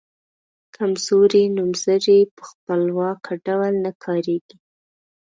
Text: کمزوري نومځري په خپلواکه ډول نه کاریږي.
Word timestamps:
کمزوري 0.75 1.43
نومځري 1.55 2.19
په 2.35 2.43
خپلواکه 2.51 3.31
ډول 3.45 3.73
نه 3.85 3.91
کاریږي. 4.03 4.55